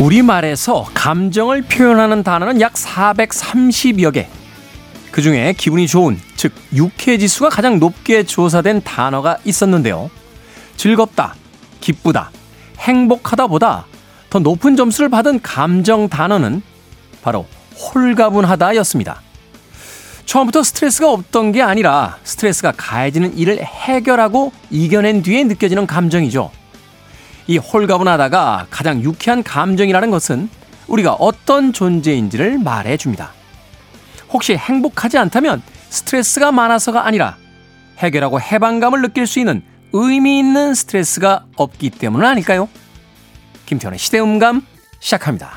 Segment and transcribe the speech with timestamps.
[0.00, 4.28] 우리말에서 감정을 표현하는 단어는 약 430여 개.
[5.10, 10.08] 그 중에 기분이 좋은, 즉, 유쾌 지수가 가장 높게 조사된 단어가 있었는데요.
[10.76, 11.34] 즐겁다,
[11.80, 12.30] 기쁘다,
[12.78, 13.86] 행복하다 보다
[14.30, 16.62] 더 높은 점수를 받은 감정 단어는
[17.22, 19.20] 바로 홀가분하다 였습니다.
[20.26, 26.52] 처음부터 스트레스가 없던 게 아니라 스트레스가 가해지는 일을 해결하고 이겨낸 뒤에 느껴지는 감정이죠.
[27.48, 30.50] 이 홀가분하다가 가장 유쾌한 감정이라는 것은
[30.86, 33.32] 우리가 어떤 존재인지를 말해 줍니다.
[34.30, 37.38] 혹시 행복하지 않다면 스트레스가 많아서가 아니라
[37.96, 39.62] 해결하고 해방감을 느낄 수 있는
[39.94, 42.68] 의미 있는 스트레스가 없기 때문 아닐까요?
[43.64, 44.66] 김태훈의 시대음감
[45.00, 45.50] 시작합니다.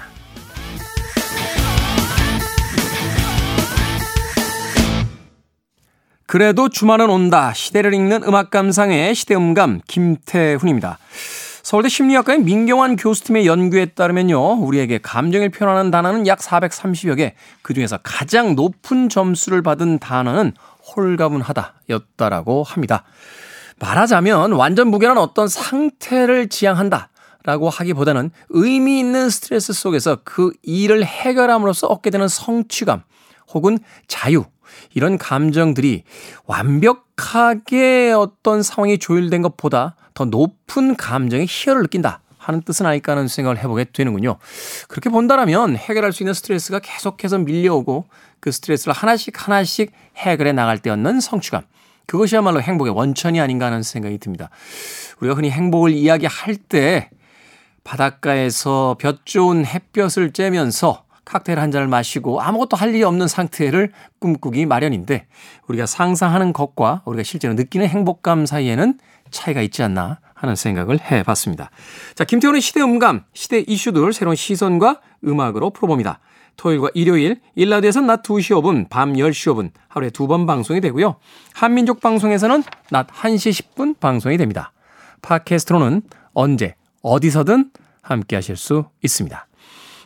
[6.25, 7.51] 그래도 주말은 온다.
[7.53, 10.97] 시대를 읽는 음악 감상의 시대음감 김태훈입니다.
[11.63, 14.53] 서울대 심리학과의 민경환 교수팀의 연구에 따르면요.
[14.53, 17.35] 우리에게 감정을 표현하는 단어는 약 430여 개.
[17.61, 20.53] 그 중에서 가장 높은 점수를 받은 단어는
[20.95, 23.03] 홀가분하다 였다라고 합니다.
[23.79, 27.09] 말하자면 완전 무결한 어떤 상태를 지향한다.
[27.43, 33.01] 라고 하기보다는 의미 있는 스트레스 속에서 그 일을 해결함으로써 얻게 되는 성취감
[33.53, 34.45] 혹은 자유
[34.93, 36.03] 이런 감정들이
[36.45, 43.57] 완벽하게 어떤 상황이 조율된 것보다 더 높은 감정의 희열을 느낀다 하는 뜻은 아닐까 하는 생각을
[43.59, 44.37] 해보게 되는군요.
[44.87, 48.05] 그렇게 본다라면 해결할 수 있는 스트레스가 계속해서 밀려오고
[48.39, 51.63] 그 스트레스를 하나씩 하나씩 해결해 나갈 때 얻는 성취감.
[52.07, 54.49] 그것이야말로 행복의 원천이 아닌가 하는 생각이 듭니다.
[55.19, 57.09] 우리가 흔히 행복을 이야기할 때
[57.83, 64.65] 바닷가에서 볕 좋은 햇볕을 쬐면서 칵테일 한 잔을 마시고 아무것도 할 일이 없는 상태를 꿈꾸기
[64.65, 65.27] 마련인데
[65.67, 71.69] 우리가 상상하는 것과 우리가 실제로 느끼는 행복감 사이에는 차이가 있지 않나 하는 생각을 해봤습니다.
[72.15, 76.19] 자, 김태훈의 시대 음감, 시대 이슈들 새로운 시선과 음악으로 풀어봅니다.
[76.57, 81.15] 토요일과 일요일, 일라드에서는 낮 2시 5분, 밤 10시 5분 하루에 두 번 방송이 되고요.
[81.53, 84.73] 한민족 방송에서는 낮 1시 10분 방송이 됩니다.
[85.21, 86.01] 팟캐스트로는
[86.33, 89.47] 언제, 어디서든 함께 하실 수 있습니다.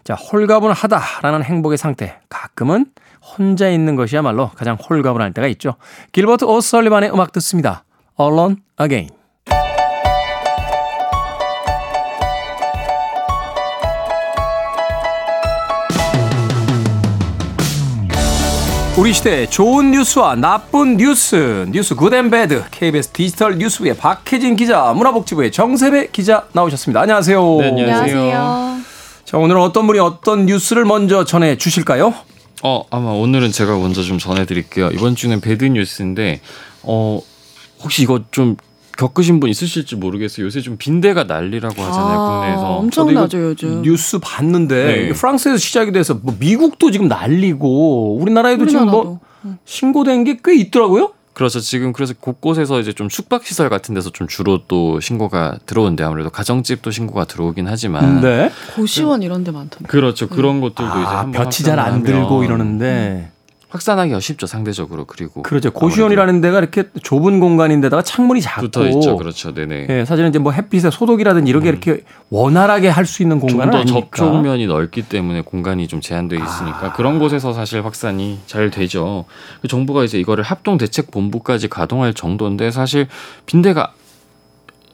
[0.06, 2.20] 자, 홀가분하다라는 행복의 상태.
[2.30, 2.86] 가끔은
[3.22, 5.78] 혼자 있는 것이야말로 가장 홀가분할 때가 있죠.
[6.12, 7.84] 길버트 오설리반의 음악 듣습니다.
[8.20, 9.10] Alone Again.
[18.98, 24.94] 우리 시대 좋은 뉴스와 나쁜 뉴스, 뉴스 Good and Bad, KBS 디지털 뉴스부의 박혜진 기자,
[24.94, 27.02] 문화복지부의 정새배 기자 나오셨습니다.
[27.02, 27.58] 안녕하세요.
[27.58, 28.75] 네, 안녕하세요.
[29.26, 32.14] 자, 오늘은 어떤 분이 어떤 뉴스를 먼저 전해 주실까요?
[32.64, 34.90] 어, 아마 오늘은 제가 먼저 좀 전해 드릴게요.
[34.94, 36.42] 이번 주는 bad 뉴스인데,
[36.84, 37.20] 어,
[37.84, 38.56] 혹시 이거 좀
[38.98, 40.46] 겪으신 분 있으실지 모르겠어요.
[40.46, 42.76] 요새 좀 빈대가 난리라고 하잖아요, 아, 국내에서.
[42.78, 43.82] 엄청나죠, 요즘.
[43.82, 45.14] 뉴스 봤는데 네.
[45.14, 48.92] 프랑스에서 시작이 돼서 뭐 미국도 지금 난리고 우리나라에도 우리나라도.
[48.92, 49.20] 지금 뭐
[49.66, 51.12] 신고된 게 꽤 있더라고요.
[51.36, 51.60] 그렇죠.
[51.60, 56.30] 지금 그래서 곳곳에서 이제 좀 숙박 시설 같은 데서 좀 주로 또 신고가 들어오는데 아무래도
[56.30, 58.50] 가정집도 신고가 들어오긴 하지만 네.
[58.76, 59.86] 고시원 이런 데 많던데.
[59.88, 60.30] 그렇죠.
[60.30, 63.32] 그런 것들도 아, 이제 볕이 잘 안 들고 이러는데
[63.76, 69.54] 확산하기가 쉽죠 상대적으로 그리고 그렇죠 고시원이라는 데가 이렇게 좁은 공간인데다가 창문이 작고 붙어 있죠 그렇죠
[69.54, 71.74] 네네 예, 사실은 이제 뭐 햇빛에 소독이라든지 이렇게 음.
[71.74, 76.94] 이렇게 원활하게 할 수 있는 공간은 좀더 접촉면이 넓기 때문에 공간이 좀 제한되어 있으니까 아.
[76.94, 79.26] 그런 곳에서 사실 확산이 잘 되죠
[79.62, 83.08] 그 정부가 이제 이거를 합동 대책 본부까지 가동할 정도인데 사실
[83.46, 83.94] 빈대가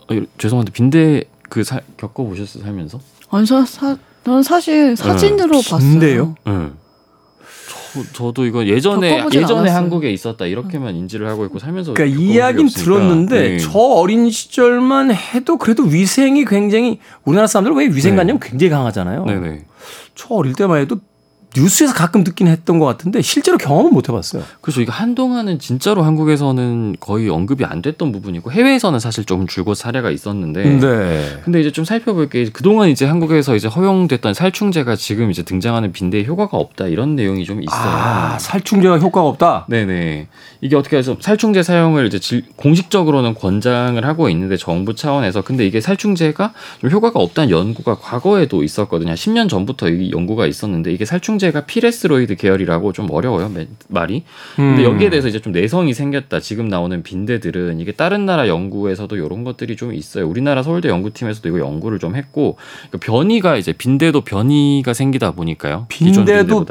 [0.10, 3.00] 어, 죄송한데 빈대 그 사, 겪어 보셨어요 살면서?
[3.30, 5.70] 아니 저 사, 저는 사실 사진으로 네.
[5.70, 5.80] 봤어요.
[5.80, 6.36] 빈대요?
[6.46, 6.70] 네.
[8.14, 13.50] 저, 도 이거 예전에 예전에 한국에 있었다 이렇게만 인지를 하고 있고 살면서 그러니까 이야기는 들었는데
[13.50, 13.58] 네.
[13.58, 18.50] 저 어린 시절만 해도 그래도 위생이 굉장히 우리나라 사람들 왜 위생관념 네.
[18.50, 19.26] 굉장히 강하잖아요.
[19.26, 19.66] 네네.
[20.16, 20.98] 저 어릴 때만 해도
[21.56, 24.44] 뉴스에서 가끔 듣긴 했던 것 같은데 실제로 경험은 못 해봤어요.
[24.62, 24.82] 그렇죠.
[24.82, 30.64] 이게 한동안은 진짜로 한국에서는 거의 언급이 안 됐던 부분이고 해외에서는 사실 조금 줄곧 사례가 있었는데.
[30.64, 31.40] 네.
[31.44, 36.24] 근데 이제 좀 살펴볼 게 그동안 이제 한국에서 이제 허용됐던 살충제가 지금 이제 등장하는 빈대에
[36.24, 37.90] 효과가 없다 이런 내용이 좀 있어요.
[37.90, 39.66] 아, 살충제가 효과가 없다.
[39.70, 40.28] 네네.
[40.62, 45.82] 이게 어떻게 해서 살충제 사용을 이제 질, 공식적으로는 권장을 하고 있는데 정부 차원에서 근데 이게
[45.82, 49.14] 살충제가 좀 효과가 없다는 연구가 과거에도 있었거든요.
[49.14, 53.52] 10년 전부터 이 연구가 있었는데 이게 살충 항생제가 피레스로이드 계열이라고 좀 어려워요
[53.88, 54.24] 말이.
[54.56, 54.94] 근데 음.
[54.94, 56.40] 여기에 대해서 이제 좀 내성이 생겼다.
[56.40, 60.28] 지금 나오는 빈대들은 이게 다른 나라 연구에서도 이런 것들이 좀 있어요.
[60.28, 62.58] 우리나라 서울대 연구팀에서도 이거 연구를 좀 했고
[62.90, 65.88] 그러니까 변이가 이제 빈대도 변이가 생기다 보니까요.
[65.90, 66.66] 빈대도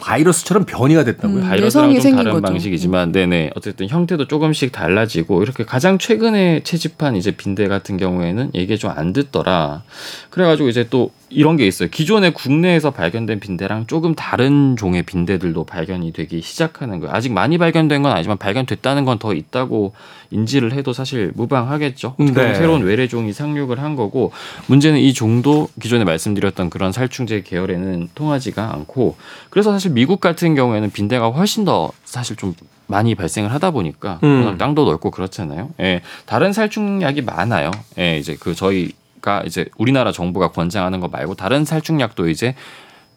[0.00, 1.42] 바이러스처럼 변이가 됐다고요?
[1.42, 2.42] 음, 바이러스랑 좀 다른 거죠.
[2.42, 3.12] 방식이지만, 음.
[3.12, 3.52] 네네.
[3.56, 9.12] 어쨌든 형태도 조금씩 달라지고, 이렇게 가장 최근에 채집한 이제 빈대 같은 경우에는 이게 좀 안
[9.12, 9.82] 듣더라.
[10.30, 11.88] 그래가지고 이제 또 이런 게 있어요.
[11.88, 17.14] 기존에 국내에서 발견된 빈대랑 조금 다른 종의 빈대들도 발견이 되기 시작하는 거예요.
[17.14, 19.92] 아직 많이 발견된 건 아니지만 발견됐다는 건 더 있다고
[20.30, 22.14] 인지를 해도 사실 무방하겠죠.
[22.18, 22.32] 네.
[22.32, 24.32] 그럼 새로운 외래종이 상륙을 한 거고
[24.66, 29.16] 문제는 이 종도 기존에 말씀드렸던 그런 살충제 계열에는 통하지가 않고
[29.50, 32.54] 그래서 사실 미국 같은 경우에는 빈대가 훨씬 더 사실 좀
[32.86, 34.56] 많이 발생을 하다 보니까 음.
[34.58, 35.70] 땅도 넓고 그렇잖아요.
[35.80, 37.70] 예, 다른 살충약이 많아요.
[37.98, 42.54] 예, 이제 그 저희 가 이제 우리나라 정부가 권장하는 거 말고 다른 살충약도 이제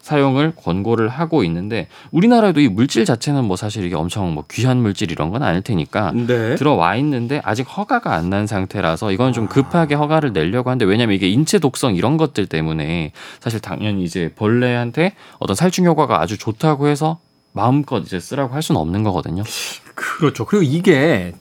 [0.02, 5.10] 사용을 권고를 하고 있는데 우리나라에도 이 물질 자체는 뭐 사실 이게 엄청 뭐 귀한 물질
[5.10, 6.56] 이런 건 아닐 테니까 네.
[6.56, 11.28] 들어와 있는데 아직 허가가 안 난 상태라서 이건 좀 급하게 허가를 내려고 하는데 왜냐면 이게
[11.30, 17.18] 인체 독성 이런 것들 때문에 사실 당연히 이제 벌레한테 어떤 살충 효과가 아주 좋다고 해서
[17.52, 19.42] 마음껏 이제 쓰라고 할 수는 없는 거거든요.
[19.94, 20.44] 그렇죠.
[20.44, 21.32] 그리고 이게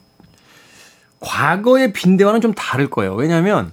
[1.19, 3.13] 과거의 빈대와는 좀 다를 거예요.
[3.15, 3.71] 왜냐하면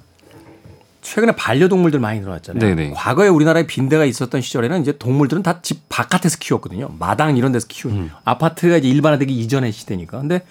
[1.02, 2.60] 최근에 반려동물들 많이 들어왔잖아요.
[2.60, 2.92] 네네.
[2.94, 6.90] 과거에 우리나라에 빈대가 있었던 시절에는 이제 동물들은 다 집 바깥에서 키웠거든요.
[6.98, 8.10] 마당 이런 데서 키우고 음.
[8.24, 10.18] 아파트가 이제 일반화되기 이전의 시대니까.
[10.20, 10.42] 근데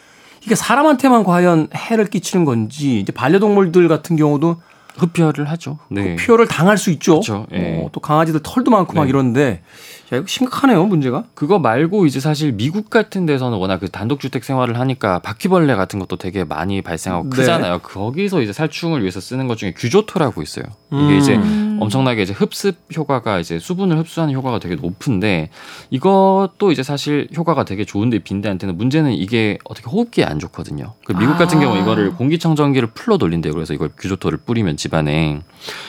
[0.43, 4.61] 이게 사람한테만 과연 해를 끼치는 건지 이제 반려동물들 같은 경우도
[4.97, 5.79] 흡혈을 하죠.
[5.89, 6.15] 네.
[6.17, 7.13] 표를 당할 수 있죠.
[7.21, 7.47] 그렇죠.
[7.53, 7.81] 예.
[7.83, 9.09] 어, 또 강아지들 털도 많고 막 네.
[9.09, 9.61] 이런데
[10.11, 11.23] 야 이거 심각하네요 문제가.
[11.33, 16.15] 그거 말고 이제 사실 미국 같은 데서는 워낙 그 단독주택 생활을 하니까 바퀴벌레 같은 것도
[16.15, 17.35] 되게 많이 발생하고 네.
[17.35, 17.79] 크잖아요.
[17.79, 20.65] 거기서 이제 살충을 위해서 쓰는 것 중에 규조토라고 있어요.
[20.91, 21.17] 이게 음.
[21.17, 21.77] 이제 음.
[21.79, 25.49] 엄청나게 이제 흡습 효과가 이제 수분을 흡수하는 효과가 되게 높은데
[25.91, 30.93] 이것도 이제 사실 효과가 되게 좋은데 빈대한테는 문제는 이게 어떻게 호흡기에 안 좋거든요.
[31.05, 31.61] 그 미국 같은 아.
[31.61, 33.53] 경우 이거를 공기청정기를 풀로 돌린대요.
[33.53, 35.41] 그래서 이걸 규조토를 뿌리면 집안에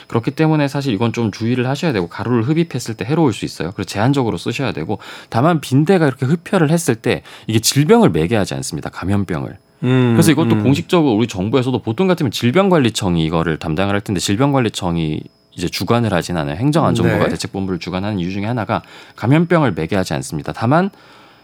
[0.09, 3.73] 그렇기 때문에 사실 이건 좀 주의를 하셔야 되고 가루를 흡입했을 때 해로울 수 있어요.
[3.73, 4.99] 그래서 제한 적으로 쓰셔야 되고
[5.29, 8.91] 다만 빈대가 이렇게 흡혈을 했을 때 이게 질병을 매개 하지 않습니다.
[8.91, 9.59] 감염병을.
[9.83, 10.63] 음, 그래서 이것도 음.
[10.63, 15.23] 공식적으로 우리 정부에서도 보통 같으면 질병관리청이 이거를 담당을 할 텐데 질병관리청이
[15.53, 16.57] 이제 주관을 하진 않아요.
[16.57, 17.29] 행정안전부가 네.
[17.31, 18.83] 대책본부를 주관하는 이유 중에 하나가
[19.17, 20.53] 감염병을 매개하지 않습니다.
[20.53, 20.91] 다만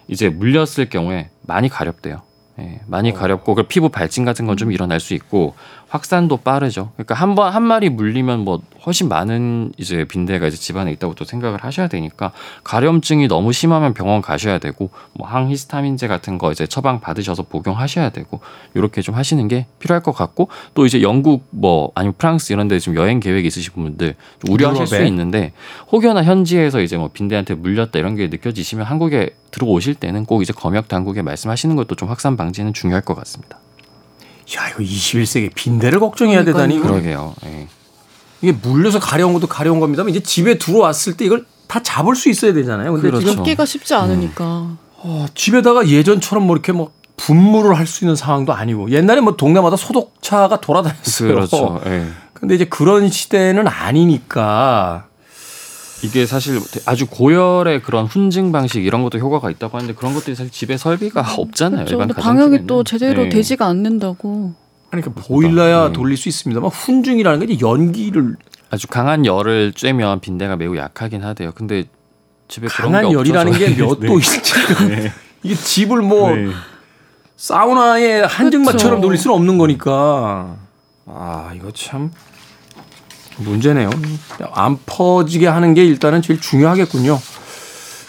[0.08, 2.22] 이제 물렸을 경우에 많이 가렵대요.
[2.58, 3.14] 예, 많이 어.
[3.14, 5.54] 가렵고 그 피부 발진 같은 건 좀 일어날 수 있고
[5.88, 6.90] 확산도 빠르죠.
[6.96, 11.62] 그러니까 한번 한 마리 물리면 뭐 훨씬 많은 이제 빈대가 이제 집안에 있다고 또 생각을
[11.62, 12.32] 하셔야 되니까
[12.64, 18.40] 가려움증이 너무 심하면 병원 가셔야 되고 뭐 항히스타민제 같은 거 이제 처방 받으셔서 복용하셔야 되고
[18.74, 22.78] 이렇게 좀 하시는 게 필요할 것 같고 또 이제 영국 뭐 아니면 프랑스 이런 데
[22.78, 25.04] 지금 여행 계획이 있으신 분들 좀 우려하실 수?
[25.04, 25.52] 있는데
[25.92, 30.88] 혹여나 현지에서 이제 뭐 빈대한테 물렸다 이런 게 느껴지시면 한국에 들어오실 때는 꼭 이제 검역
[30.88, 33.58] 당국에 말씀하시는 것도 좀 확산 방지는 중요할 것 같습니다.
[34.54, 36.66] 야 이거 21세기 빈대를 걱정해야 그러니까요.
[36.68, 36.80] 되다니.
[36.80, 37.34] 그러게요.
[37.46, 37.66] 예.
[38.42, 42.52] 이게 물려서 가려운 것도 가려운 겁니다만 이제 집에 들어왔을 때 이걸 다 잡을 수 있어야
[42.52, 42.92] 되잖아요.
[42.92, 43.20] 근데 그렇죠.
[43.26, 44.44] 지금 잡기가 쉽지 않으니까.
[44.98, 49.76] 어, 집에다가 예전처럼 뭐 이렇게 뭐 분무를 할 수 있는 상황도 아니고 옛날에 뭐 동네마다
[49.76, 51.28] 소독차가 돌아다녔어요.
[51.34, 51.80] 그렇죠.
[51.86, 52.06] 예.
[52.34, 55.06] 근데 이제 그런 시대는 아니니까
[56.02, 60.52] 이게 사실 아주 고열의 그런 훈증 방식 이런 것도 효과가 있다고 하는데 그런 것들이 사실
[60.52, 61.86] 집에 설비가 없잖아요.
[61.86, 62.02] 그렇죠.
[62.02, 62.08] 일반.
[62.16, 63.28] 방역이 또 제대로 예.
[63.28, 64.54] 되지가 않는다고.
[64.90, 65.92] 그러니까 보일러야 네.
[65.92, 68.36] 돌릴 수 있습니다만 훈증이라는 게 이제 연기를
[68.70, 71.52] 아주 강한 열을 쬐면 빈대가 매우 약하긴 하대요.
[71.54, 71.84] 근데
[72.48, 73.74] 집에 그런 강한 게 열이라는 없어서.
[73.74, 74.06] 게몇 네.
[74.06, 74.40] 도일지
[74.88, 75.12] 네.
[75.42, 76.48] 이게 집을 뭐 네.
[77.36, 79.00] 사우나의 한증막처럼 그렇죠.
[79.02, 80.56] 돌릴 수는 없는 거니까
[81.06, 82.10] 아 이거 참
[83.38, 83.90] 문제네요.
[84.52, 87.20] 안 퍼지게 하는 게 일단은 제일 중요하겠군요.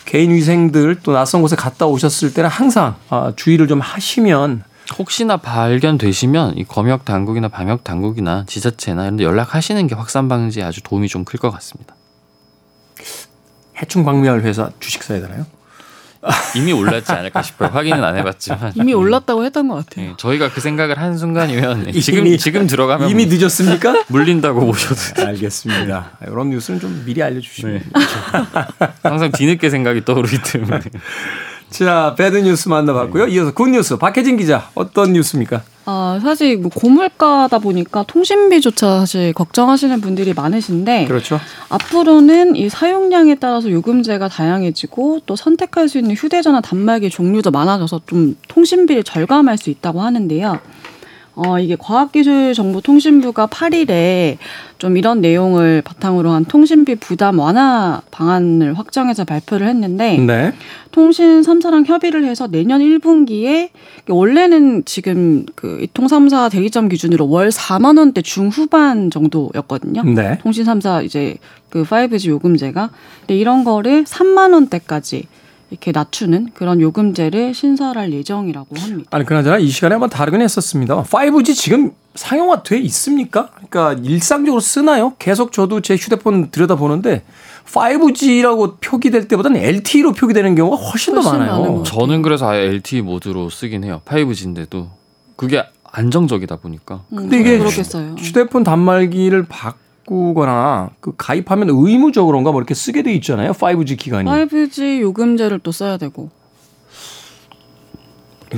[0.05, 4.63] 개인 위생들 또 낯선 곳에 갔다 오셨을 때는 항상 아, 주의를 좀 하시면
[4.97, 10.81] 혹시나 발견되시면 이 검역 당국이나 방역 당국이나 지자체나 이런 데 연락하시는 게 확산 방지에 아주
[10.81, 11.93] 도움이 좀 클 것 같습니다.
[13.81, 15.45] 해충 박멸 회사 주식 사야 되나요?
[16.55, 17.69] 이미 올랐지 않을까 싶어요.
[17.69, 20.05] 확인은 안 해봤지만 이미 올랐다고 했던 것 같아요.
[20.09, 24.03] 예, 저희가 그 생각을 한 순간이면 이미- 지금 지금 들어가면 이미 늦었습니까?
[24.09, 25.27] 물린다고 보셔도 돼요.
[25.27, 26.17] 알겠습니다.
[26.27, 27.83] 이런 뉴스는 좀 미리 알려주시면 네.
[29.03, 30.79] 항상 뒤늦게 생각이 떠오르기 때문에
[31.69, 33.27] 자, bad 뉴스 만나봤고요.
[33.27, 35.61] 이어서 good 뉴스 박혜진 기자 어떤 뉴스입니까?
[35.89, 41.39] 아, 사실 뭐 고물가다 보니까 통신비조차 사실 걱정하시는 분들이 많으신데 그렇죠.
[41.69, 48.35] 앞으로는 이 사용량에 따라서 요금제가 다양해지고 또 선택할 수 있는 휴대전화 단말기 종류도 많아져서 좀
[48.49, 50.59] 통신비를 절감할 수 있다고 하는데요.
[51.37, 54.37] 어, 이게 과학기술정보통신부가 8일에
[54.79, 60.53] 좀 이런 내용을 바탕으로 한 통신비 부담 완화 방안을 확정해서 발표를 했는데 네.
[60.91, 63.69] 통신 3사랑 협의를 해서 내년 1분기에
[64.07, 70.03] 원래는 지금 그 이통 3사 대리점 기준으로 월 4만 원대 중후반 정도였거든요.
[70.03, 70.39] 네.
[70.41, 71.37] 통신 3사 이제
[71.69, 72.89] 그 5G 요금제가
[73.21, 75.27] 근데 이런 거를 3만 원대까지
[75.69, 79.09] 이렇게 낮추는 그런 요금제를 신설할 예정이라고 합니다.
[79.11, 81.03] 아니 그나저나 이 시간에 한번 다루긴 했었습니다.
[81.03, 83.49] 5G 지금 상용화 돼 있습니까?
[83.51, 85.13] 그러니까 일상적으로 쓰나요?
[85.19, 87.23] 계속 저도 제 휴대폰 들여다보는데
[87.65, 91.83] 5G라고 표기될 때보다는 LTE로 표기되는 경우가 훨씬, 훨씬 더 많아요.
[91.83, 94.01] 저는 그래서 아예 LTE 모드로 쓰긴 해요.
[94.05, 94.87] 5G인데도
[95.35, 97.03] 그게 안정적이다 보니까.
[97.09, 98.15] 음, 근데 이게 그렇겠어요.
[98.17, 99.45] 휴대폰 단말기를
[100.07, 103.51] 바꾸거나 그 가입하면 의무적으로인가 뭐 이렇게 쓰게 돼 있잖아요.
[103.51, 104.29] 5G 기간이.
[104.29, 106.29] 5G 요금제를 또 써야 되고.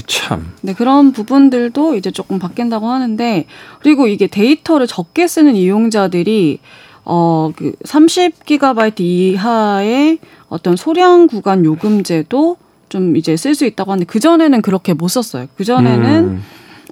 [0.06, 0.54] 참.
[0.62, 3.46] 네, 그런 부분들도 이제 조금 바뀐다고 하는데
[3.82, 6.60] 그리고 이게 데이터를 적게 쓰는 이용자들이
[7.06, 12.58] 어, 그 30GB 이하의 어떤 소량 구간 요금제도
[12.90, 15.48] 좀 이제 쓸 수 있다고 하는데 그전에는 그렇게 못 썼어요.
[15.58, 16.44] 그전에는 음.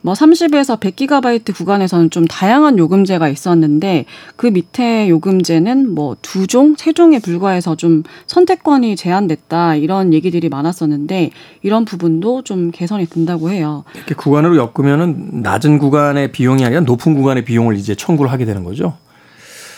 [0.03, 6.93] 뭐 30에서 100GB 구간에서는 좀 다양한 요금제가 있었는데 그 밑에 요금제는 뭐 두 종, 세
[6.93, 13.83] 종에 불과해서 좀 선택권이 제한됐다 이런 얘기들이 많았었는데 이런 부분도 좀 개선이 된다고 해요.
[13.95, 18.97] 이렇게 구간으로 엮으면은 낮은 구간의 비용이 아니라 높은 구간의 비용을 이제 청구를 하게 되는 거죠.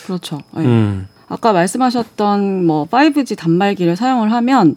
[0.06, 0.40] 그렇죠.
[0.56, 0.64] 네.
[0.64, 1.08] 음.
[1.28, 4.74] 아까 말씀하셨던 뭐 5G 단말기를 사용을 하면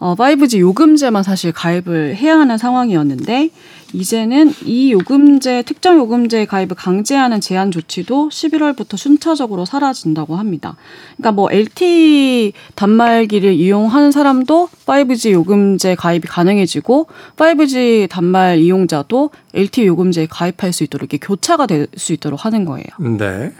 [0.00, 3.50] 어 5G 요금제만 사실 가입을 해야 하는 상황이었는데
[3.92, 10.76] 이제는 이 요금제 특정 요금제 가입을 강제하는 제한 조치도 11월부터 순차적으로 사라진다고 합니다.
[11.16, 20.26] 그러니까 뭐 LTE 단말기를 이용하는 사람도 5G 요금제 가입이 가능해지고 5G 단말 이용자도 LTE 요금제에
[20.30, 22.86] 가입할 수 있도록 이렇게 교차가 될 수 있도록 하는 거예요.
[23.18, 23.52] 네.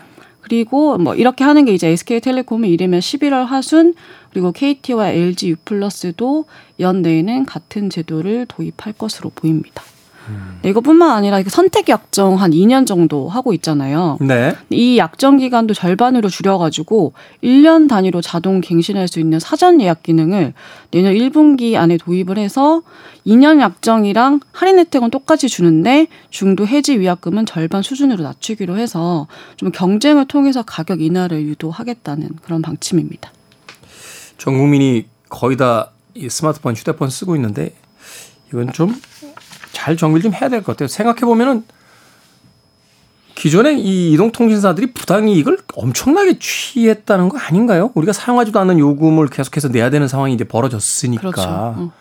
[0.51, 3.95] 그리고 뭐 이렇게 하는 게 이제 SK텔레콤이 이르면 11월 하순
[4.33, 6.45] 그리고 KT와 LG U+도
[6.81, 9.85] 연내에는 같은 제도를 도입할 것으로 보입니다.
[10.63, 14.19] 네, 이것뿐만 아니라 선택 약정 한 2년 정도 하고 있잖아요.
[14.21, 14.55] 네.
[14.69, 20.53] 이 약정 기간도 절반으로 줄여가지고 1년 단위로 자동 갱신할 수 있는 사전 예약 기능을
[20.91, 22.83] 내년 1분기 안에 도입을 해서
[23.27, 30.27] 2년 약정이랑 할인 혜택은 똑같이 주는데 중도 해지 위약금은 절반 수준으로 낮추기로 해서 좀 경쟁을
[30.27, 33.33] 통해서 가격 인하를 유도하겠다는 그런 방침입니다.
[34.39, 37.75] 전 국민이 거의 다 이 스마트폰, 휴대폰 쓰고 있는데
[38.49, 38.95] 이건 좀
[39.81, 40.89] 잘 정비를 좀 해야 될 것 같아요.
[40.89, 41.65] 생각해 보면은
[43.35, 47.91] 기존에 이 이동통신사들이 부당이익을 엄청나게 취했다는 거 아닌가요?
[47.95, 51.31] 우리가 사용하지도 않는 요금을 계속해서 내야 되는 상황이 이제 벌어졌으니까.
[51.31, 51.49] 그렇죠.
[51.49, 51.93] 어.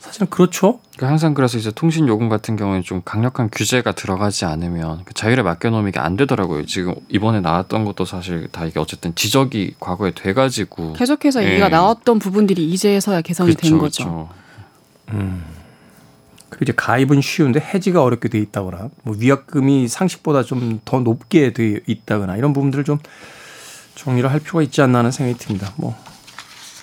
[0.00, 0.80] 사실은 그렇죠.
[0.96, 5.42] 그러니까 항상 그래서 이제 통신 요금 같은 경우에는 좀 강력한 규제가 들어가지 않으면 그 자율에
[5.42, 6.66] 맡겨놓으면 이게 안 되더라고요.
[6.66, 11.50] 지금 이번에 나왔던 것도 사실 다 이게 어쨌든 지적이 과거에 돼가지고 계속해서 예.
[11.50, 14.28] 얘기가 나왔던 부분들이 이제서야 개선이 된 그렇죠, 거죠.
[15.06, 15.44] 그렇죠.
[16.52, 21.80] 그리고 이제 가입은 쉬운데 해지가 어렵게 돼 있다거나 뭐 위약금이 상식보다 좀 더 높게 돼
[21.86, 22.98] 있다거나 이런 부분들을 좀
[23.94, 25.72] 정리를 할 필요가 있지 않나 하는 생각이 듭니다.
[25.76, 25.96] 뭐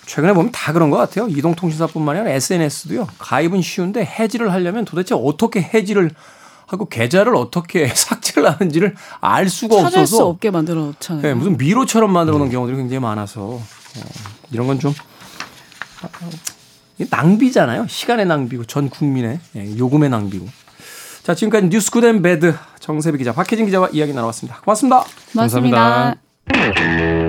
[0.06, 1.28] 최근에 보면 다 그런 것 같아요.
[1.28, 3.08] 이동통신사뿐만 아니라 SNS도요.
[3.20, 6.10] 가입은 쉬운데 해지를 하려면 도대체 어떻게 해지를
[6.66, 11.22] 하고 계좌를 어떻게 삭제를 하는지를 알 수가 찾을 수 없어서 없게 만들어 놓잖아요.
[11.22, 13.62] 네, 무슨 미로처럼 만들어 놓은 경우들이 굉장히 많아서 어,
[14.52, 14.94] 이런 건 좀
[17.10, 17.88] 낭비잖아요.
[17.88, 20.48] 시간의 낭비고 전 국민의 예, 요금의 낭비고.
[21.24, 24.62] 자 지금까지 뉴스 Good and Bad 정새배 기자, 박혜진 기자와 이야기 나눠봤습니다.
[24.62, 25.04] 고맙습니다.
[25.34, 26.16] 맞습니다.
[26.48, 27.29] 감사합니다.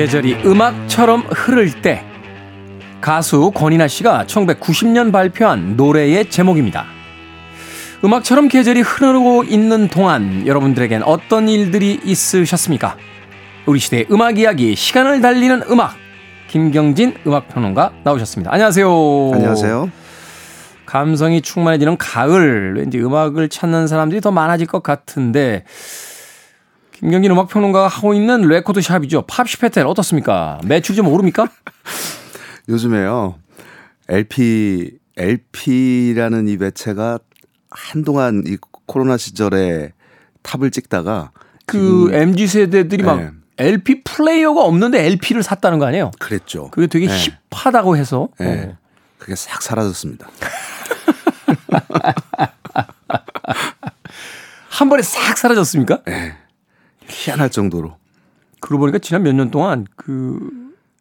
[0.00, 2.02] 계절이 음악처럼 흐를 때
[3.02, 6.86] 가수 권이나 씨가 1990년 발표한 노래의 제목입니다.
[8.02, 12.96] 음악처럼 계절이 흐르고 있는 동안 여러분들에겐 어떤 일들이 있으셨습니까?
[13.66, 15.96] 우리 시대의 음악 이야기 시간을 달리는 음악
[16.48, 18.54] 김경진 음악평론가 나오셨습니다.
[18.54, 18.88] 안녕하세요.
[19.34, 19.90] 안녕하세요.
[20.86, 25.64] 감성이 충만해지는 가을 왠지 음악을 찾는 사람들이 더 많아질 것 같은데
[27.00, 29.22] 김경진 음악평론가가 하고 있는 레코드샵이죠.
[29.22, 30.60] 팝시페텔 어떻습니까?
[30.66, 31.48] 매출 좀 오릅니까?
[32.68, 33.36] 요즘에요.
[34.08, 37.18] LP LP라는 이 매체가
[37.70, 39.92] 한동안 이 코로나 시절에
[40.42, 41.30] top을 찍다가
[41.64, 43.30] 그 지금 MZ 세대들이 막 네.
[43.56, 46.10] LP 플레이어가 없는데 LP를 샀다는 거 아니에요?
[46.18, 46.70] 그랬죠.
[46.70, 47.16] 그게 되게 네.
[47.50, 48.68] hip하다고 해서 네.
[48.72, 48.76] 어.
[49.18, 50.28] 그게 싹 사라졌습니다.
[54.68, 56.00] 한 번에 싹 사라졌습니까?
[57.10, 57.96] 희한할 정도로.
[58.60, 60.38] 그러고 보니까 지난 몇 년 동안 그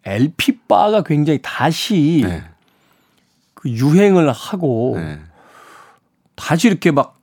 [0.06, 2.44] LP 바가 굉장히 다시 네.
[3.54, 5.20] 그 유행을 하고 네.
[6.36, 7.20] 다시 이렇게 막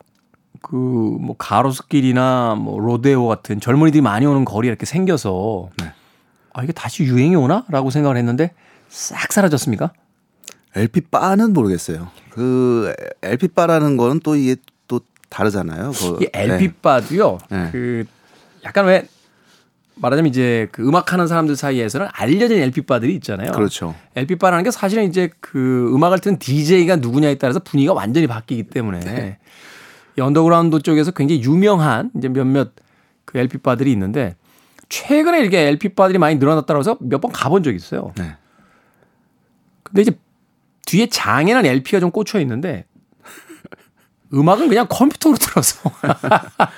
[0.63, 5.93] 그 뭐 가로수길이나 뭐 로데오 같은 젊은이들이 많이 오는 거리에 이렇게 생겨서 네.
[6.55, 8.53] 아, 이게 다시 유행이 오나?라고 생각을 했는데
[8.89, 9.93] 싹 사라졌습니까?
[10.75, 12.11] LP 바는 모르겠어요.
[12.31, 14.57] 그 LP 바라는 거는 또 이게
[14.89, 15.93] 또 다르잖아요.
[15.93, 17.39] 그, 이 LP 바도요.
[17.49, 17.69] 네.
[17.71, 18.05] 그
[18.67, 19.07] 약간 왜
[19.95, 23.53] 말하자면 이제 그 음악 하는 사람들 사이에서는 알려진 LP 바들이 있잖아요.
[23.53, 23.95] 그렇죠.
[24.15, 29.01] LP 바라는 게 사실은 이제 그 음악을 듣는 DJ가 누구냐에 따라서 분위기가 완전히 바뀌기 때문에
[29.01, 29.39] 네.
[30.19, 32.73] 이 언더그라운드 쪽에서 굉장히 유명한 이제 몇몇
[33.25, 34.37] 그 LP 바들이 있는데
[34.91, 38.13] 최근에 이렇게 LP 바들이 많이 늘어났다고 해서 몇 번 가본 적이 있어요.
[38.19, 38.37] 네.
[39.83, 40.13] 근데 이제
[40.85, 42.85] 뒤에 장에는 LP가 좀 꽂혀 있는데
[44.37, 46.69] 음악은 그냥 컴퓨터로 들어서 아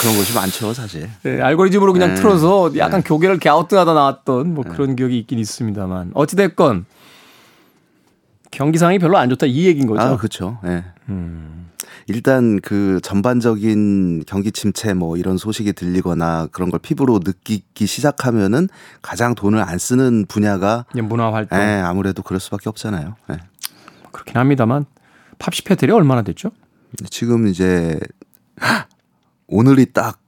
[0.00, 1.08] 그런 것이 많죠, 사실.
[1.22, 2.14] 네, 알고리즘으로 그냥 네.
[2.16, 6.86] 틀어서 약간 교계를 갸우뚱하다 나왔던 뭐 그런 기억이 있긴 있습니다만 어찌됐건
[8.50, 10.00] 경기 상황이 별로 안 좋다 이 얘기인 거죠.
[10.00, 10.58] 아, 그렇죠.
[10.64, 10.84] 예.
[12.08, 18.68] 일단 그 전반적인 경기 침체 뭐 이런 소식이 들리거나 그런 걸 피부로 느끼기 시작하면은
[19.02, 23.16] 가장 돈을 안 쓰는 분야가 문화 활동 예, 아무래도 그럴 수밖에 없잖아요.
[23.30, 23.38] 예.
[24.12, 24.86] 그렇긴 합니다만
[25.38, 26.50] 팝시 페텔이 얼마나 됐죠?
[27.10, 27.98] 지금 이제
[29.46, 30.18] 오늘이 딱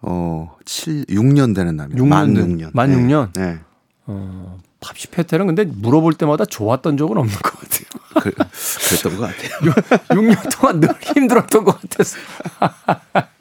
[0.00, 2.02] 어, 7, 6년 되는 날입니다.
[2.04, 2.70] 6년 만 된- 6년.
[2.74, 3.32] 만 6년?
[3.34, 3.60] 네.
[4.06, 7.86] 어, 팝시 페텔은 근데 물어볼 때마다 좋았던 적은 없는 것 같아요.
[8.22, 10.16] 그, 그랬던 것 같아요.
[10.18, 12.16] 6 년 동안 늘 힘들었던 것 같아서.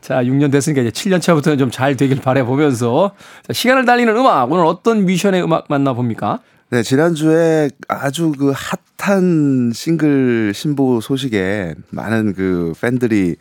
[0.00, 3.14] 자, 6년 됐으니까 이제 7년 차부터는 좀 잘 되길 바라보면서
[3.46, 6.40] 자, 시간을 달리는 음악 오늘 어떤 미션의 음악 만나봅니까?
[6.70, 8.52] 네, 지난주에 아주 그
[8.98, 13.36] 핫한 싱글 신보 소식에 많은 그 팬들이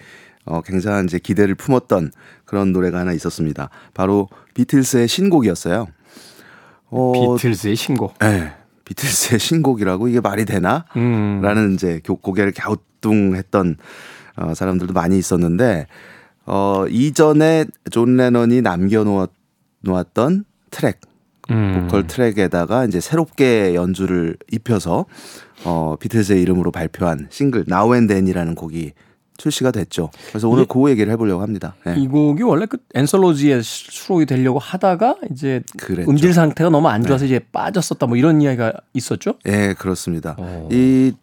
[0.45, 2.11] 어, 굉장한 이제 기대를 품었던
[2.45, 3.69] 그런 노래가 하나 있었습니다.
[3.93, 5.87] 바로 비틀스의 신곡이었어요.
[6.89, 8.17] 어, 비틀즈의 신곡.
[8.19, 8.53] 네,
[8.85, 10.85] 비틀스의 신곡이라고 이게 말이 되나?
[10.95, 11.41] 음.
[11.43, 13.75] 라는 이제 교- 고개를 갸우뚱했던
[14.37, 15.87] 어, 사람들도 많이 있었는데
[16.45, 19.03] 어, 이전에 존 레넌이 남겨
[19.81, 21.01] 놓았던 트랙
[21.51, 21.87] 음.
[21.87, 25.05] 보컬 트랙에다가 이제 새롭게 연주를 입혀서
[25.65, 28.93] 어 비틀즈의 이름으로 발표한 싱글 Now and Then이라는 곡이
[29.37, 30.09] 출시가 됐죠.
[30.29, 31.75] 그래서 오늘 그 얘기를 해보려고 합니다.
[31.85, 31.95] 네.
[31.97, 36.09] 이 곡이 원래 그 엔솔로지에 수록이 되려고 하다가 이제 그랬죠.
[36.09, 39.35] 음질 상태가 너무 안 좋아서 이제 빠졌었다 뭐 이런 이야기가 있었죠.
[39.47, 40.35] 예, 그렇습니다.
[40.37, 40.67] 어.
[40.71, 41.13] 이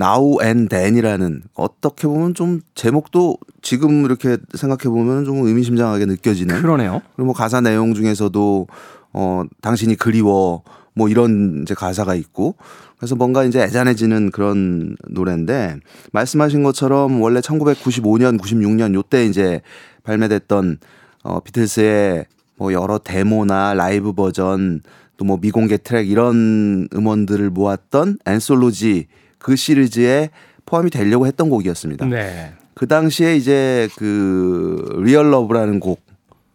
[0.00, 7.02] Now and Then이라는 어떻게 보면 좀 제목도 지금 이렇게 생각해 보면 좀 의미심장하게 느껴지는 그러네요.
[7.14, 8.66] 그리고 뭐 가사 내용 중에서도
[9.12, 10.62] 어 당신이 그리워
[10.94, 12.56] 뭐 이런 이제 가사가 있고
[12.96, 15.76] 그래서 뭔가 이제 애잔해지는 그런 노래인데
[16.12, 19.60] 말씀하신 것처럼 원래 1995년 96년 요때 이제
[20.04, 20.78] 발매됐던
[21.24, 24.82] 어 비틀스의 뭐 여러 데모나 라이브 버전
[25.20, 29.06] 또 뭐 미공개 트랙 이런 음원들을 모았던 Anthology
[29.38, 30.30] 그 시리즈에
[30.64, 32.06] 포함이 되려고 했던 곡이었습니다.
[32.06, 32.54] 네.
[32.72, 36.00] 그 당시에 이제 그 Real Love라는 곡,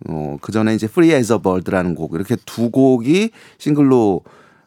[0.07, 4.21] 어, 그 전에 이제 Free as a Bird라는 곡, 이렇게 두 곡이 싱글로,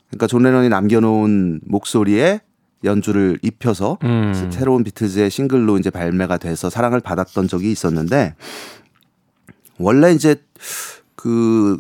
[0.09, 2.41] 그러니까 존 레넌이 남겨놓은 목소리에
[2.85, 4.51] 연주를 입혀서 음.
[4.51, 8.35] 새로운 비틀즈의 싱글로 이제 발매가 돼서 사랑을 받았던 적이 있었는데,
[9.79, 10.37] 원래 이제
[11.15, 11.79] 그,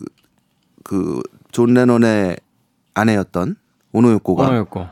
[0.85, 2.37] 그, 존 레넌의
[2.95, 3.57] 아내였던
[3.93, 4.87] 오노 요코가 언어였고.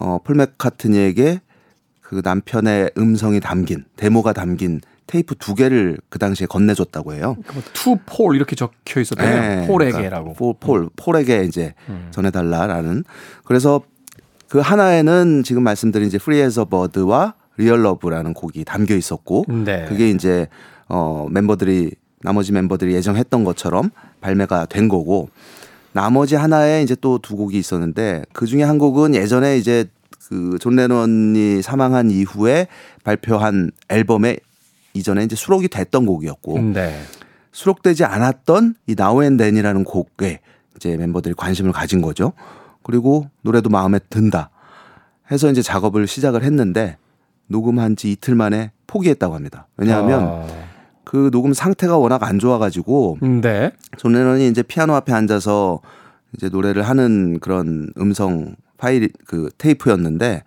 [0.00, 1.40] 어, 폴 맥카트니에게
[2.00, 4.80] 그 남편의 음성이 담긴 데모가 담긴
[5.12, 7.36] 테이프 두 개를 그 당시에 건네줬다고 해요.
[7.74, 9.40] To Paul 이렇게 적혀 있었대요.
[9.40, 10.32] 네, 폴에게라고.
[10.32, 12.08] 그러니까 폴, 폴, 폴에게 이제 음.
[12.12, 13.04] 전해달라라는.
[13.44, 13.82] 그래서
[14.48, 19.84] 그 하나에는 지금 말씀드린 이제 Free as a Bird와 Real Love라는 곡이 담겨 있었고 네.
[19.86, 20.48] 그게 이제
[20.88, 21.90] 어 멤버들이
[22.22, 23.90] 나머지 멤버들이 예정했던 것처럼
[24.22, 25.28] 발매가 된 거고
[25.92, 29.84] 나머지 하나에 이제 또 두 곡이 있었는데 그 중에 한 곡은 예전에 이제
[30.26, 32.66] 그존 레넌이 사망한 이후에
[33.04, 34.38] 발표한 앨범에
[34.94, 37.00] 이전에 이제 수록이 됐던 곡이었고 네.
[37.52, 40.40] 수록되지 않았던 이 Now and Then이라는 곡에
[40.76, 42.32] 이제 멤버들이 관심을 가진 거죠.
[42.82, 44.50] 그리고 노래도 마음에 든다
[45.30, 46.96] 해서 이제 작업을 시작을 했는데
[47.46, 49.68] 녹음한 지 이틀 만에 포기했다고 합니다.
[49.76, 50.46] 왜냐하면 아,
[51.04, 53.72] 그 녹음 상태가 워낙 안 좋아가지고 네.
[53.98, 55.80] 존 레넌이 이제 피아노 앞에 앉아서
[56.34, 60.42] 이제 노래를 하는 그런 음성 파일 그 테이프였는데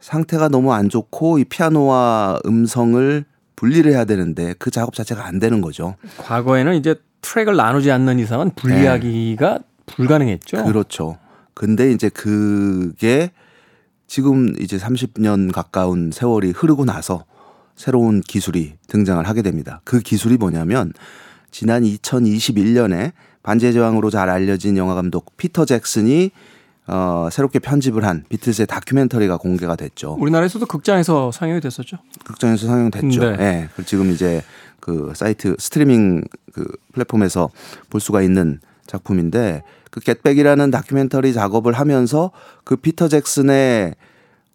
[0.00, 3.24] 상태가 너무 안 좋고 이 피아노와 음성을
[3.58, 5.96] 분리를 해야 되는데 그 작업 자체가 안 되는 거죠.
[6.18, 10.64] 과거에는 이제 트랙을 나누지 않는 이상은 분리하기가 불가능했죠.
[10.64, 11.18] 그렇죠.
[11.54, 13.32] 근데 이제 그게
[14.06, 17.24] 지금 이제 30년 가까운 세월이 흐르고 나서
[17.74, 19.80] 새로운 기술이 등장을 하게 됩니다.
[19.82, 20.92] 그 기술이 뭐냐면
[21.50, 23.10] 지난 2021년에
[23.42, 26.30] 반지의 제왕으로 잘 알려진 영화 감독 피터 잭슨이
[26.88, 30.16] 어, 새롭게 편집을 한 비틀스의 다큐멘터리가 공개가 됐죠.
[30.18, 31.98] 우리나라에서도 극장에서 상영이 됐었죠.
[32.24, 33.20] 극장에서 상영됐죠.
[33.20, 33.36] 네.
[33.36, 33.68] 네.
[33.74, 34.42] 그리고 지금 이제
[34.80, 37.50] 그 사이트 스트리밍 그 플랫폼에서
[37.90, 42.30] 볼 수가 있는 작품인데 그 Get Back이라는 다큐멘터리 작업을 하면서
[42.64, 43.94] 그 피터 잭슨의